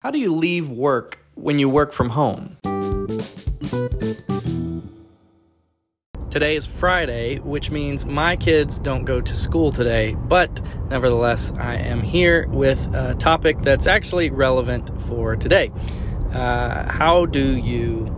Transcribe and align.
How 0.00 0.12
do 0.12 0.20
you 0.20 0.32
leave 0.32 0.70
work 0.70 1.18
when 1.34 1.58
you 1.58 1.68
work 1.68 1.92
from 1.92 2.10
home? 2.10 2.56
Today 6.30 6.54
is 6.54 6.68
Friday, 6.68 7.40
which 7.40 7.72
means 7.72 8.06
my 8.06 8.36
kids 8.36 8.78
don't 8.78 9.04
go 9.04 9.20
to 9.20 9.34
school 9.34 9.72
today, 9.72 10.14
but 10.14 10.62
nevertheless, 10.88 11.52
I 11.58 11.74
am 11.74 12.02
here 12.02 12.46
with 12.46 12.94
a 12.94 13.16
topic 13.16 13.58
that's 13.58 13.88
actually 13.88 14.30
relevant 14.30 15.00
for 15.00 15.34
today. 15.34 15.72
Uh, 16.32 16.88
how 16.88 17.26
do 17.26 17.56
you 17.56 18.14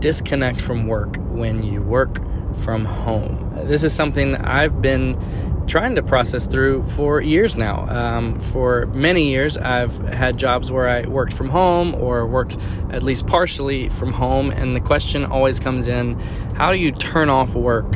disconnect 0.00 0.60
from 0.60 0.88
work 0.88 1.14
when 1.28 1.62
you 1.62 1.80
work 1.80 2.18
from 2.56 2.84
home? 2.84 3.52
This 3.68 3.84
is 3.84 3.94
something 3.94 4.34
I've 4.34 4.82
been 4.82 5.59
trying 5.70 5.94
to 5.94 6.02
process 6.02 6.46
through 6.46 6.82
for 6.82 7.20
years 7.20 7.56
now. 7.56 7.88
Um, 7.88 8.40
for 8.40 8.86
many 8.86 9.28
years, 9.28 9.56
I've 9.56 9.96
had 9.98 10.36
jobs 10.36 10.72
where 10.72 10.88
I 10.88 11.06
worked 11.06 11.32
from 11.32 11.48
home 11.48 11.94
or 11.94 12.26
worked 12.26 12.58
at 12.90 13.04
least 13.04 13.28
partially 13.28 13.88
from 13.88 14.12
home, 14.12 14.50
and 14.50 14.74
the 14.74 14.80
question 14.80 15.24
always 15.24 15.60
comes 15.60 15.86
in 15.86 16.18
how 16.56 16.72
do 16.72 16.78
you 16.78 16.90
turn 16.90 17.30
off 17.30 17.54
work 17.54 17.86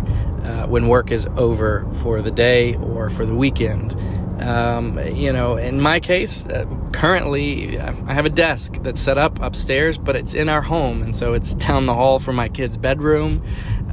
uh, 0.45 0.67
when 0.69 0.87
work 0.87 1.11
is 1.11 1.27
over 1.37 1.85
for 1.95 2.23
the 2.23 2.31
day 2.31 2.77
or 2.77 3.11
for 3.11 3.27
the 3.27 3.35
weekend? 3.35 3.93
Um, 4.41 4.99
you 5.15 5.33
know, 5.33 5.57
in 5.57 5.81
my 5.81 6.01
case, 6.01 6.47
uh, 6.47 6.67
currently 6.93 7.79
I 7.79 8.15
have 8.15 8.27
a 8.27 8.31
desk 8.31 8.75
that's 8.83 9.01
set 9.01 9.19
up 9.19 9.41
upstairs, 9.41 9.99
but 9.99 10.17
it's 10.17 10.35
in 10.35 10.49
our 10.49 10.63
home, 10.63 11.03
and 11.03 11.17
so 11.17 11.35
it's 11.35 11.55
down 11.55 11.87
the 11.87 11.95
hall 11.95 12.21
from 12.21 12.37
my 12.37 12.49
kid's 12.49 12.77
bedroom. 12.77 13.43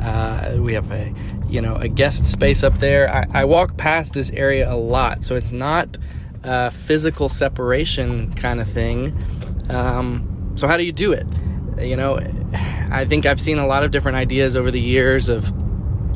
Uh, 0.02 0.58
we 0.60 0.74
have 0.74 0.92
a 0.92 1.14
you 1.48 1.62
know 1.62 1.76
a 1.76 1.88
guest 1.88 2.26
space 2.26 2.64
up 2.64 2.80
there. 2.80 3.10
I, 3.10 3.42
I, 3.42 3.46
walk 3.46 3.78
past 3.78 4.14
this 4.14 4.32
area 4.32 4.72
a 4.72 4.76
lot, 4.76 5.24
so 5.24 5.36
it's 5.36 5.52
not 5.52 5.98
a 6.44 6.72
physical 6.72 7.30
separation 7.30 8.34
kind 8.34 8.60
of 8.60 8.68
thing. 8.68 9.16
Um, 9.70 10.54
so 10.56 10.68
how 10.68 10.78
do 10.78 10.84
you 10.84 10.92
do 10.92 11.12
it? 11.12 11.28
You 11.80 11.96
know, 11.96 12.20
I 12.92 13.06
think 13.06 13.26
I've 13.26 13.40
seen 13.40 13.60
a 13.60 13.68
lot 13.68 13.84
of 13.84 13.92
different 13.92 14.18
ideas 14.18 14.56
over 14.56 14.72
the 14.72 14.82
years 14.82 15.30
of 15.30 15.54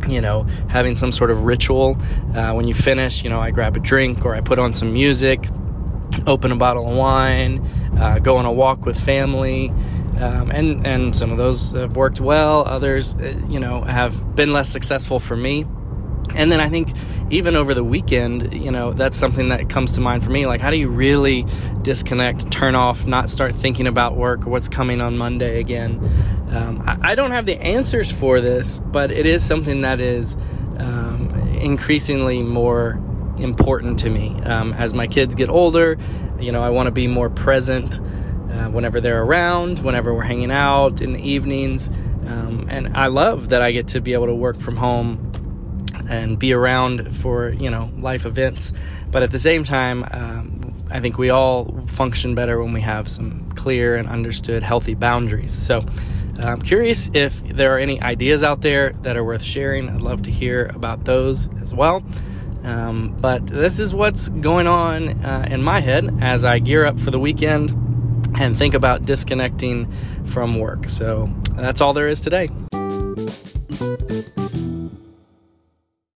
you 0.08 0.22
know, 0.22 0.44
having 0.70 0.96
some 0.96 1.12
sort 1.12 1.31
of 1.31 1.44
ritual. 1.44 1.98
Uh, 2.36 2.54
when 2.54 2.68
you 2.68 2.74
finish, 2.74 3.24
you 3.24 3.30
know, 3.30 3.40
I 3.40 3.52
grab 3.52 3.76
a 3.76 3.80
drink 3.80 4.26
or 4.26 4.36
I 4.36 4.42
put 4.42 4.59
on 4.59 4.74
some 4.74 4.94
music, 4.94 5.48
open 6.28 6.52
a 6.52 6.56
bottle 6.56 6.90
of 6.90 6.96
wine, 6.96 7.59
uh, 8.00 8.20
go 8.20 8.38
on 8.38 8.46
a 8.46 8.52
walk 8.52 8.86
with 8.86 9.00
family. 9.00 9.72
Um, 10.20 10.52
and 10.52 10.86
and 10.86 11.16
some 11.16 11.32
of 11.32 11.38
those 11.38 11.72
have 11.72 11.96
worked 11.96 12.20
well. 12.20 12.66
Others, 12.66 13.16
uh, 13.16 13.42
you 13.50 13.60
know, 13.60 13.82
have 13.82 14.36
been 14.36 14.54
less 14.54 14.70
successful 14.70 15.20
for 15.20 15.36
me. 15.36 15.66
And 16.34 16.52
then 16.52 16.60
I 16.60 16.70
think 16.70 16.90
even 17.30 17.56
over 17.56 17.74
the 17.74 17.84
weekend, 17.84 18.54
you 18.54 18.72
know, 18.72 18.94
that's 18.94 19.18
something 19.18 19.50
that 19.50 19.70
comes 19.70 19.94
to 19.94 20.02
mind 20.02 20.24
for 20.24 20.32
me. 20.32 20.46
Like, 20.46 20.62
how 20.62 20.70
do 20.70 20.78
you 20.78 20.90
really 20.90 21.46
disconnect, 21.82 22.52
turn 22.52 22.76
off, 22.76 23.06
not 23.06 23.30
start 23.30 23.54
thinking 23.54 23.88
about 23.88 24.16
work 24.16 24.46
or 24.46 24.50
what's 24.50 24.70
coming 24.70 25.02
on 25.02 25.18
Monday 25.18 25.60
again? 25.60 26.00
Um, 26.52 26.82
I, 26.86 27.12
I, 27.12 27.16
don't 27.16 27.32
have 27.32 27.46
the 27.46 27.62
answers 27.62 28.12
for 28.12 28.42
this, 28.42 28.80
but 28.80 29.12
it 29.12 29.26
is 29.26 29.46
something 29.46 29.82
that 29.82 30.00
is 30.00 30.36
um, 30.78 31.32
increasingly 31.60 32.42
more 32.42 33.02
important 33.38 34.00
to 34.00 34.10
me. 34.10 34.40
Um, 34.44 34.74
as 34.74 34.94
my 34.94 35.08
kids 35.08 35.36
get 35.36 35.50
older, 35.50 35.98
you 36.40 36.52
know, 36.52 36.62
I 36.62 36.70
want 36.70 36.88
to 36.88 36.92
be 36.92 37.08
more 37.08 37.30
present 37.30 38.00
uh, 38.52 38.70
whenever 38.70 39.02
they're 39.02 39.24
around, 39.24 39.80
whenever 39.80 40.14
we're 40.14 40.24
hanging 40.24 40.52
out 40.52 41.02
in 41.02 41.14
the 41.14 41.22
evenings. 41.22 41.90
Um, 42.28 42.68
and 42.70 42.96
I 42.96 43.08
love 43.08 43.50
that 43.50 43.62
I 43.62 43.72
get 43.72 43.90
to 43.90 44.02
be 44.02 44.14
able 44.14 44.28
to 44.28 44.36
work 44.36 44.58
from 44.58 44.78
home 44.78 45.32
and 46.10 46.38
be 46.38 46.54
around 46.54 47.16
for 47.16 47.50
you 47.50 47.70
know 47.70 47.92
life 47.98 48.26
events. 48.26 48.74
But 49.12 49.24
at 49.24 49.32
the 49.32 49.40
same 49.40 49.64
time, 49.64 50.06
um, 50.12 50.86
I 50.92 51.00
think 51.00 51.18
we 51.18 51.30
all 51.30 51.84
function 51.88 52.36
better 52.36 52.62
when 52.62 52.74
we 52.74 52.82
have 52.82 53.10
some 53.10 53.52
clear 53.52 53.96
and 53.96 54.08
understood 54.08 54.64
healthy 54.64 54.94
boundaries. 54.94 55.54
So. 55.54 55.86
I'm 56.38 56.62
curious 56.62 57.09
if 57.14 57.42
there 57.48 57.74
are 57.76 57.80
any 57.80 58.02
ideas 58.02 58.44
out 58.44 58.59
there 58.59 58.90
that 59.04 59.16
are 59.16 59.24
worth 59.24 59.42
sharing. 59.42 59.88
I'd 59.88 60.02
love 60.02 60.24
to 60.24 60.32
hear 60.32 60.70
about 60.76 61.06
those 61.06 61.48
as 61.62 61.74
well. 61.74 62.03
Um, 62.66 63.16
but 63.22 63.48
this 63.48 63.80
is 63.80 63.94
what's 63.94 64.28
going 64.28 64.68
on 64.68 65.24
uh, 65.24 65.48
in 65.50 65.62
my 65.62 65.80
head 65.80 66.18
as 66.19 66.44
I 66.44 66.59
gear 66.59 66.84
up 66.84 67.00
for 67.00 67.09
the 67.09 67.19
weekend 67.19 67.72
and 68.40 68.57
think 68.57 68.73
about 68.73 69.06
disconnecting 69.06 69.91
from 70.25 70.59
work. 70.59 70.90
So 70.90 71.29
that's 71.56 71.81
all 71.81 71.94
there 71.94 72.07
is 72.07 72.22
today. 72.22 72.50